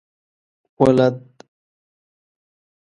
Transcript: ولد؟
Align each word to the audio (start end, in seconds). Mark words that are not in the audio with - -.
ولد؟ 0.79 1.41